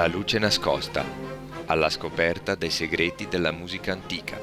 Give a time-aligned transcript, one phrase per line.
[0.00, 1.04] La luce nascosta,
[1.66, 4.40] alla scoperta dei segreti della musica antica.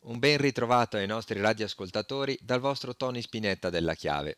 [0.00, 4.36] Un ben ritrovato ai nostri radioascoltatori dal vostro Tony Spinetta della Chiave.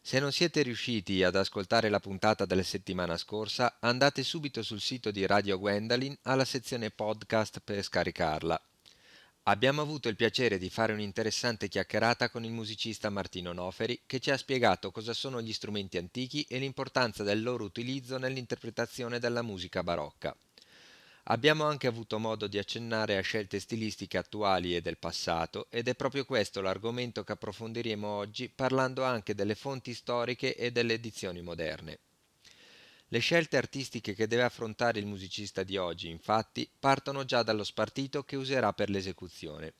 [0.00, 5.10] Se non siete riusciti ad ascoltare la puntata della settimana scorsa, andate subito sul sito
[5.10, 8.58] di Radio Gwendolyn alla sezione podcast per scaricarla.
[9.46, 14.30] Abbiamo avuto il piacere di fare un'interessante chiacchierata con il musicista Martino Noferi che ci
[14.30, 19.82] ha spiegato cosa sono gli strumenti antichi e l'importanza del loro utilizzo nell'interpretazione della musica
[19.82, 20.34] barocca.
[21.24, 25.94] Abbiamo anche avuto modo di accennare a scelte stilistiche attuali e del passato ed è
[25.94, 31.98] proprio questo l'argomento che approfondiremo oggi parlando anche delle fonti storiche e delle edizioni moderne.
[33.14, 38.24] Le scelte artistiche che deve affrontare il musicista di oggi, infatti, partono già dallo spartito
[38.24, 39.72] che userà per l'esecuzione.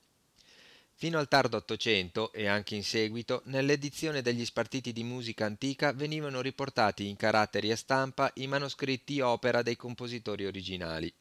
[0.92, 6.40] Fino al tardo Ottocento e anche in seguito, nell'edizione degli spartiti di musica antica venivano
[6.40, 11.12] riportati in caratteri a stampa i manoscritti opera dei compositori originali.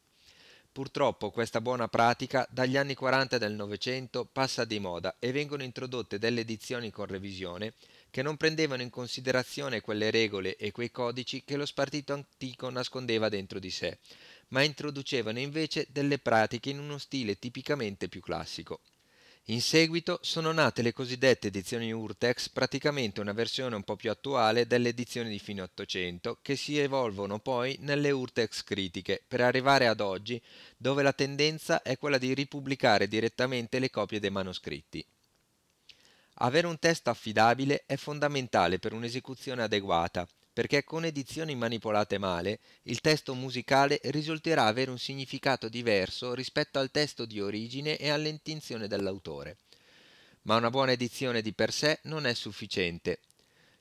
[0.71, 6.17] Purtroppo questa buona pratica dagli anni 40 del Novecento passa di moda e vengono introdotte
[6.17, 7.73] delle edizioni con revisione
[8.13, 13.27] che non prendevano in considerazione quelle regole e quei codici che lo spartito antico nascondeva
[13.27, 13.97] dentro di sé,
[14.49, 18.81] ma introducevano invece delle pratiche in uno stile tipicamente più classico.
[19.45, 24.67] In seguito sono nate le cosiddette edizioni Urtex, praticamente una versione un po' più attuale
[24.67, 30.01] delle edizioni di fine Ottocento, che si evolvono poi nelle Urtex critiche, per arrivare ad
[30.01, 30.39] oggi,
[30.77, 35.03] dove la tendenza è quella di ripubblicare direttamente le copie dei manoscritti.
[36.35, 43.01] Avere un testo affidabile è fondamentale per un'esecuzione adeguata, perché con edizioni manipolate male il
[43.01, 49.57] testo musicale risulterà avere un significato diverso rispetto al testo di origine e all'intenzione dell'autore.
[50.43, 53.19] Ma una buona edizione di per sé non è sufficiente.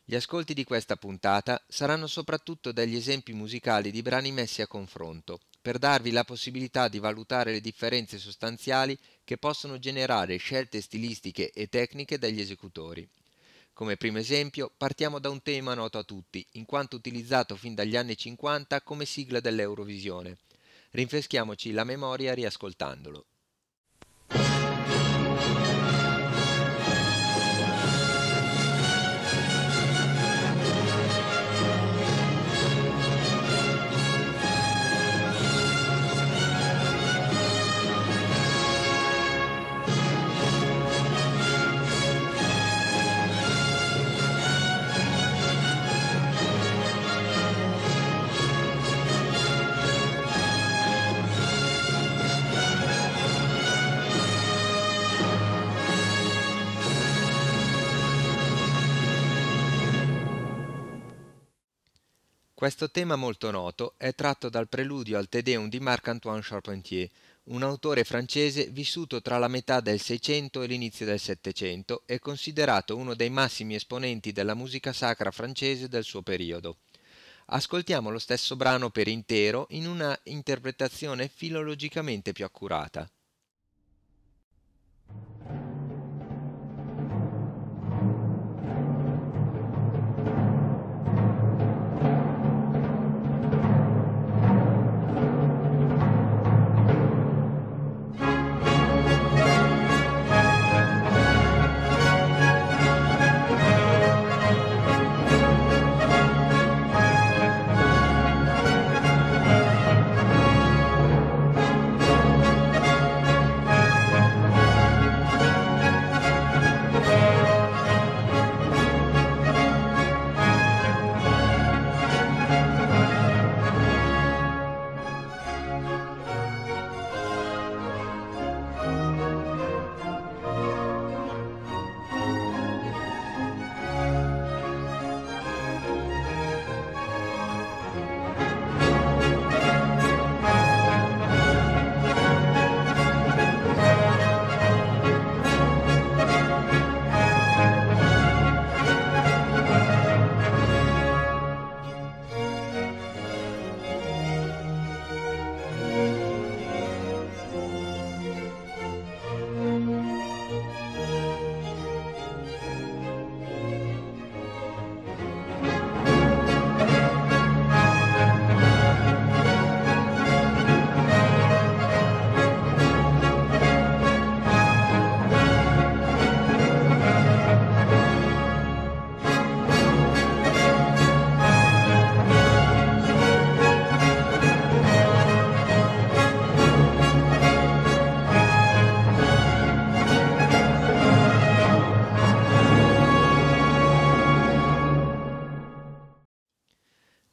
[0.05, 5.41] Gli ascolti di questa puntata saranno soprattutto degli esempi musicali di brani messi a confronto,
[5.63, 11.69] per darvi la possibilità di valutare le differenze sostanziali che possono generare scelte stilistiche e
[11.69, 13.09] tecniche degli esecutori.
[13.73, 17.97] Come primo esempio partiamo da un tema noto a tutti, in quanto utilizzato fin dagli
[17.97, 20.37] anni 50 come sigla dell'Eurovisione.
[20.91, 23.25] Rinfreschiamoci la memoria riascoltandolo.
[62.63, 67.11] Questo tema molto noto è tratto dal preludio al Te Deum di Marc-Antoine Charpentier,
[67.47, 72.95] un autore francese vissuto tra la metà del Seicento e l'inizio del Settecento e considerato
[72.95, 76.77] uno dei massimi esponenti della musica sacra francese del suo periodo.
[77.47, 83.11] Ascoltiamo lo stesso brano per intero in una interpretazione filologicamente più accurata.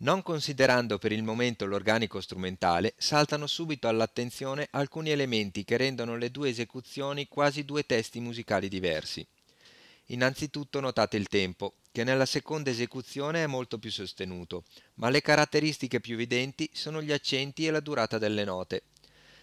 [0.09, 6.31] Non considerando per il momento l'organico strumentale, saltano subito all'attenzione alcuni elementi che rendono le
[6.31, 9.23] due esecuzioni quasi due testi musicali diversi.
[10.07, 14.63] Innanzitutto notate il tempo, che nella seconda esecuzione è molto più sostenuto,
[14.95, 18.85] ma le caratteristiche più evidenti sono gli accenti e la durata delle note.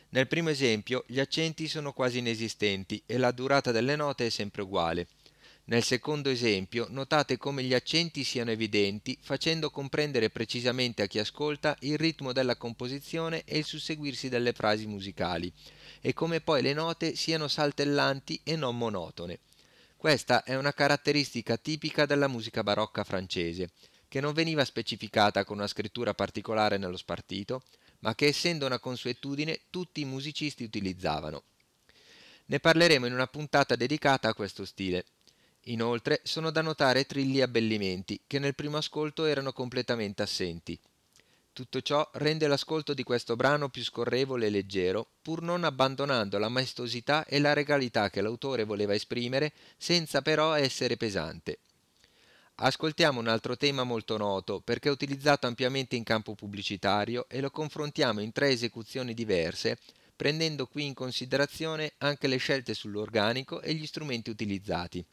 [0.09, 4.63] Nel primo esempio gli accenti sono quasi inesistenti e la durata delle note è sempre
[4.63, 5.07] uguale.
[5.69, 11.77] Nel secondo esempio notate come gli accenti siano evidenti facendo comprendere precisamente a chi ascolta
[11.81, 15.53] il ritmo della composizione e il susseguirsi delle frasi musicali
[16.01, 19.41] e come poi le note siano saltellanti e non monotone.
[19.97, 23.71] Questa è una caratteristica tipica della musica barocca francese,
[24.07, 27.65] che non veniva specificata con una scrittura particolare nello spartito,
[28.01, 31.43] ma che essendo una consuetudine tutti i musicisti utilizzavano.
[32.47, 35.07] Ne parleremo in una puntata dedicata a questo stile.
[35.69, 40.79] Inoltre sono da notare trilli e abbellimenti che nel primo ascolto erano completamente assenti.
[41.53, 46.51] Tutto ciò rende l'ascolto di questo brano più scorrevole e leggero, pur non abbandonando la
[46.51, 51.59] maestosità e la regalità che l'autore voleva esprimere, senza però essere pesante.
[52.57, 58.21] Ascoltiamo un altro tema molto noto perché utilizzato ampiamente in campo pubblicitario e lo confrontiamo
[58.21, 59.79] in tre esecuzioni diverse,
[60.15, 65.05] prendendo qui in considerazione anche le scelte sull'organico e gli strumenti utilizzati.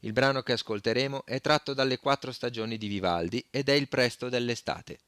[0.00, 4.28] Il brano che ascolteremo è tratto dalle quattro stagioni di Vivaldi ed è il presto
[4.28, 4.98] dell'estate.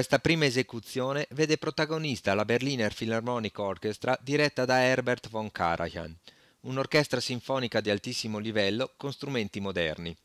[0.00, 6.16] Questa prima esecuzione vede protagonista la Berliner Philharmonic Orchestra diretta da Herbert von Karajan,
[6.60, 10.16] un'orchestra sinfonica di altissimo livello con strumenti moderni.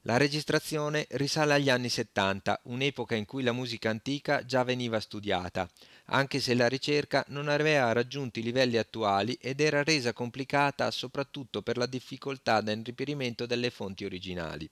[0.00, 5.70] La registrazione risale agli anni 70, un'epoca in cui la musica antica già veniva studiata,
[6.06, 11.62] anche se la ricerca non aveva raggiunto i livelli attuali ed era resa complicata soprattutto
[11.62, 14.68] per la difficoltà nel reperimento delle fonti originali.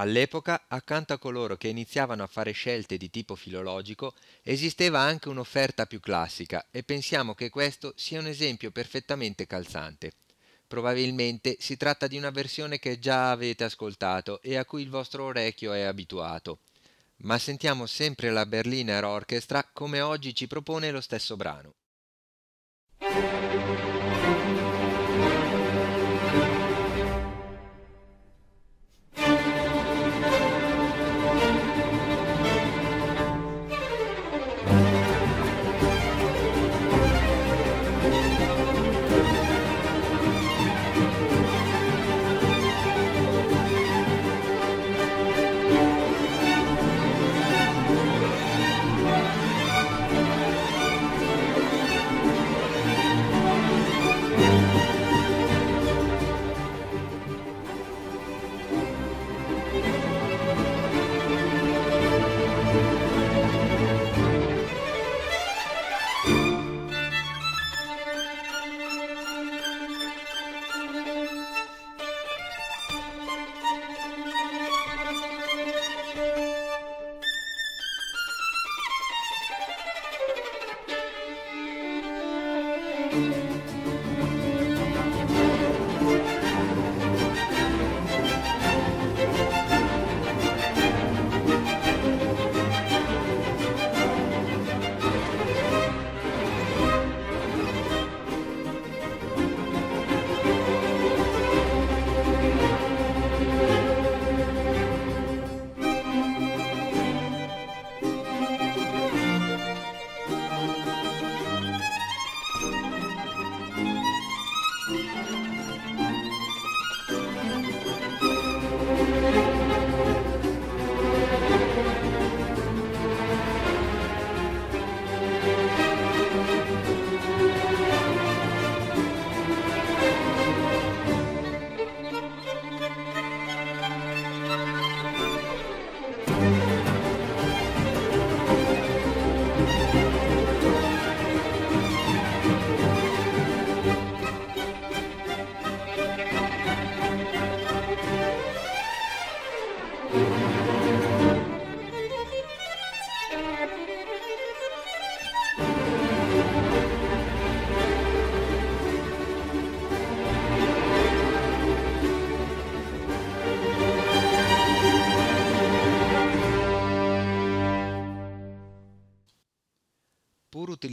[0.00, 5.84] All'epoca, accanto a coloro che iniziavano a fare scelte di tipo filologico, esisteva anche un'offerta
[5.84, 10.12] più classica e pensiamo che questo sia un esempio perfettamente calzante.
[10.66, 15.24] Probabilmente si tratta di una versione che già avete ascoltato e a cui il vostro
[15.24, 16.60] orecchio è abituato.
[17.22, 21.74] ma sentiamo sempre la Berliner Orchestra come oggi ci propone lo stesso brano.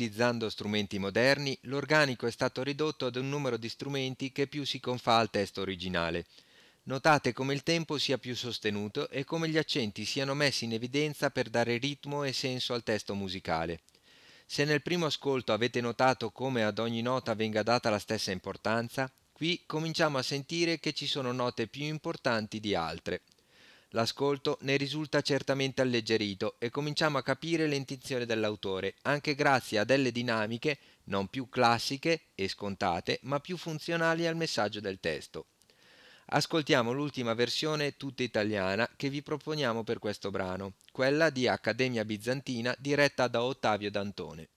[0.07, 4.79] Utilizzando strumenti moderni, l'organico è stato ridotto ad un numero di strumenti che più si
[4.79, 6.25] confà al testo originale.
[6.83, 11.29] Notate come il tempo sia più sostenuto e come gli accenti siano messi in evidenza
[11.29, 13.81] per dare ritmo e senso al testo musicale.
[14.45, 19.11] Se nel primo ascolto avete notato come ad ogni nota venga data la stessa importanza,
[19.33, 23.23] qui cominciamo a sentire che ci sono note più importanti di altre.
[23.91, 29.85] L'ascolto ne risulta certamente alleggerito e cominciamo a capire le intenzioni dell'autore, anche grazie a
[29.85, 35.47] delle dinamiche non più classiche e scontate, ma più funzionali al messaggio del testo.
[36.29, 42.75] Ascoltiamo l'ultima versione tutta italiana che vi proponiamo per questo brano, quella di Accademia Bizantina
[42.77, 44.49] diretta da Ottavio D'Antone.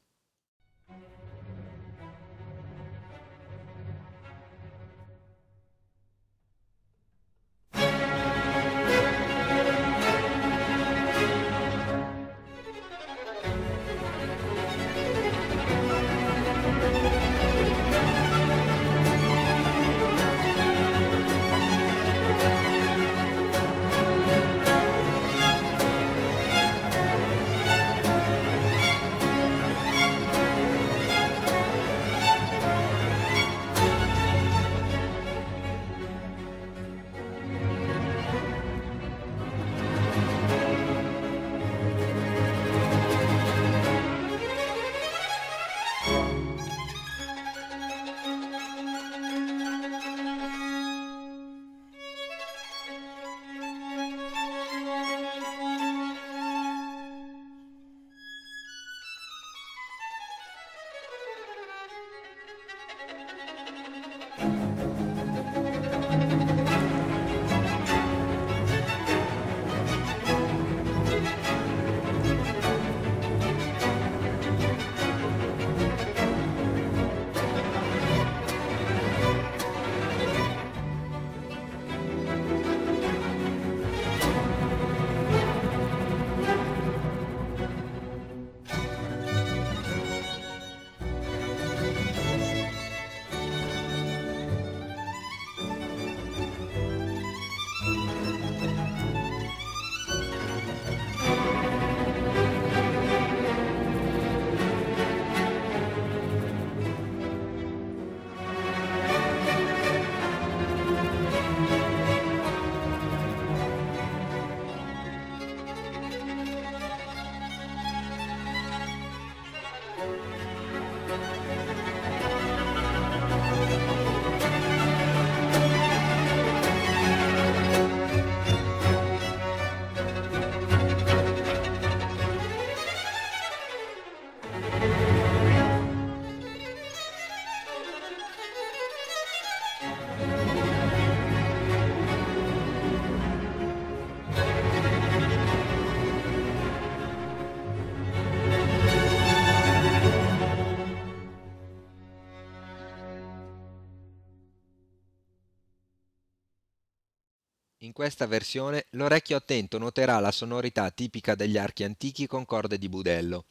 [158.01, 163.45] Questa versione l'orecchio attento noterà la sonorità tipica degli archi antichi con corde di budello.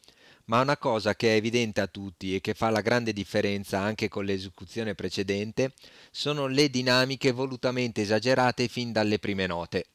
[0.45, 4.07] Ma una cosa che è evidente a tutti e che fa la grande differenza anche
[4.07, 5.73] con l'esecuzione precedente
[6.09, 9.85] sono le dinamiche volutamente esagerate fin dalle prime note.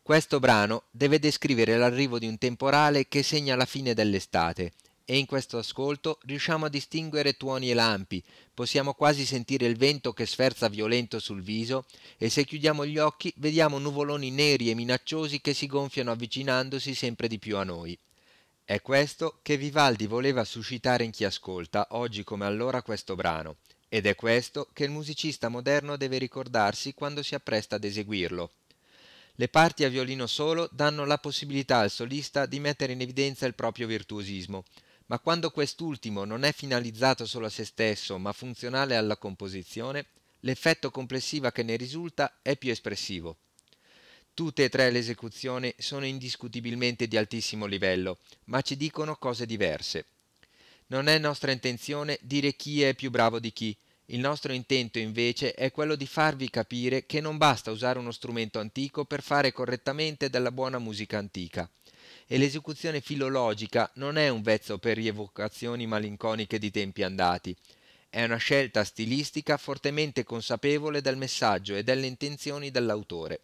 [0.00, 4.74] Questo brano deve descrivere l'arrivo di un temporale che segna la fine dell'estate
[5.10, 8.22] e in questo ascolto riusciamo a distinguere tuoni e lampi,
[8.52, 11.86] possiamo quasi sentire il vento che sferza violento sul viso
[12.18, 17.26] e se chiudiamo gli occhi vediamo nuvoloni neri e minacciosi che si gonfiano avvicinandosi sempre
[17.26, 17.98] di più a noi.
[18.62, 23.56] È questo che Vivaldi voleva suscitare in chi ascolta, oggi come allora, questo brano,
[23.88, 28.50] ed è questo che il musicista moderno deve ricordarsi quando si appresta ad eseguirlo.
[29.36, 33.54] Le parti a violino solo danno la possibilità al solista di mettere in evidenza il
[33.54, 34.64] proprio virtuosismo,
[35.08, 40.06] ma quando quest'ultimo non è finalizzato solo a se stesso, ma funzionale alla composizione,
[40.40, 43.36] l'effetto complessivo che ne risulta è più espressivo.
[44.34, 50.06] Tutte e tre le esecuzioni sono indiscutibilmente di altissimo livello, ma ci dicono cose diverse.
[50.88, 53.76] Non è nostra intenzione dire chi è più bravo di chi,
[54.10, 58.58] il nostro intento invece è quello di farvi capire che non basta usare uno strumento
[58.58, 61.68] antico per fare correttamente della buona musica antica
[62.28, 67.56] e l'esecuzione filologica non è un vezzo per rievocazioni malinconiche di tempi andati,
[68.10, 73.40] è una scelta stilistica fortemente consapevole del messaggio e delle intenzioni dell'autore.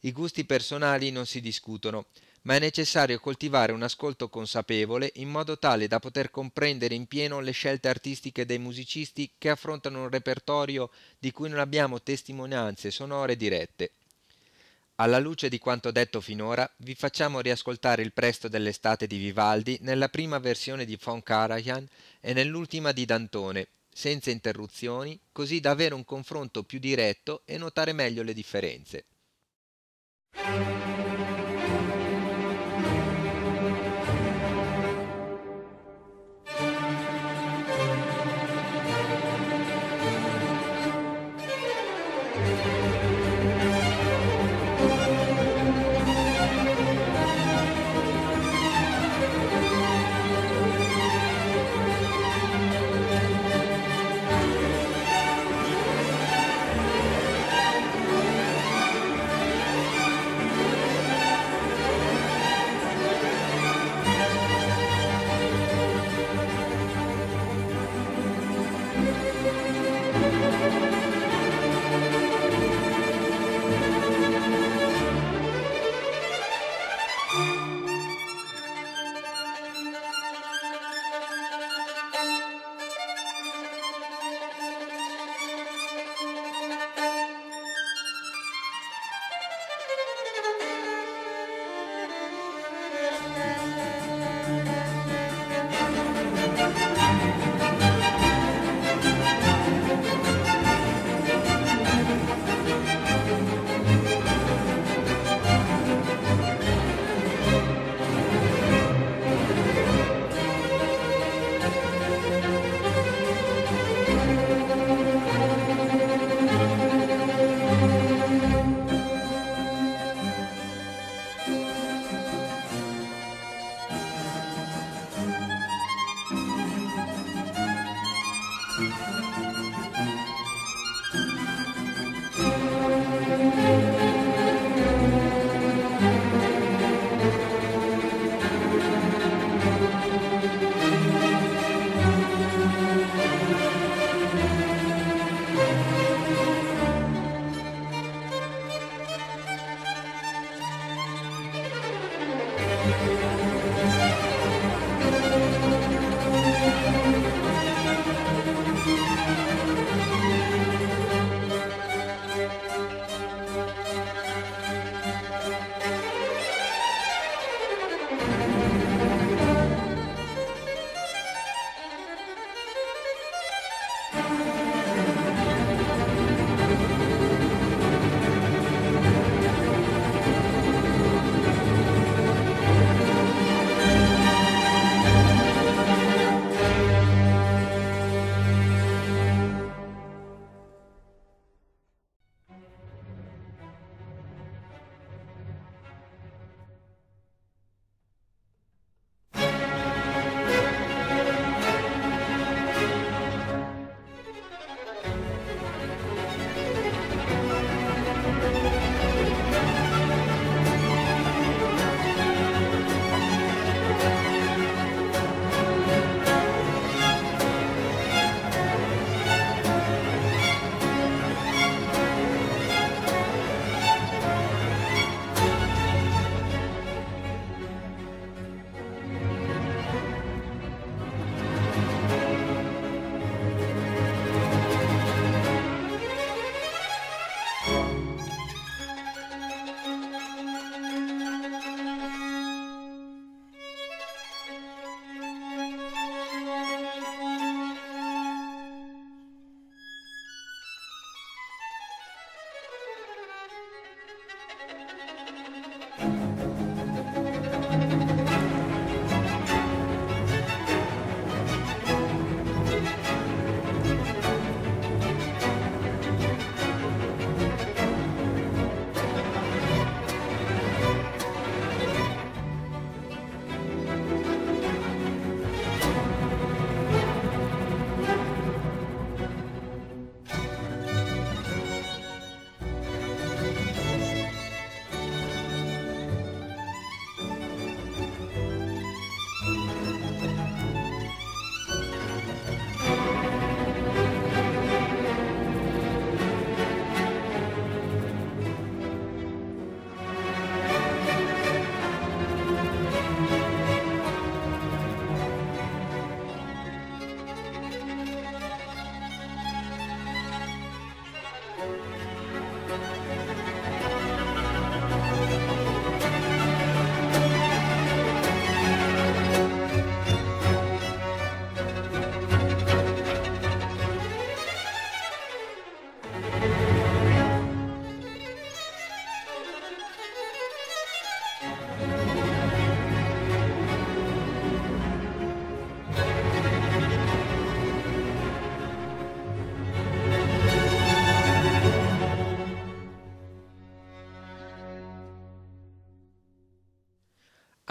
[0.00, 2.06] I gusti personali non si discutono,
[2.42, 7.40] ma è necessario coltivare un ascolto consapevole in modo tale da poter comprendere in pieno
[7.40, 13.36] le scelte artistiche dei musicisti che affrontano un repertorio di cui non abbiamo testimonianze sonore
[13.36, 13.90] dirette.
[15.00, 20.10] Alla luce di quanto detto finora, vi facciamo riascoltare il presto dell'estate di Vivaldi nella
[20.10, 21.88] prima versione di von Karajan
[22.20, 27.94] e nell'ultima di Dantone, senza interruzioni, così da avere un confronto più diretto e notare
[27.94, 29.06] meglio le differenze.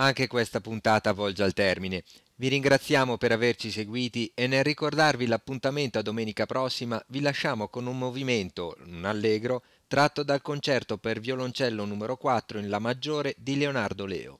[0.09, 2.03] Anche questa puntata volge al termine.
[2.33, 7.85] Vi ringraziamo per averci seguiti e nel ricordarvi l'appuntamento a domenica prossima vi lasciamo con
[7.85, 13.55] un movimento, un allegro, tratto dal concerto per violoncello numero 4 in La maggiore di
[13.55, 14.39] Leonardo Leo.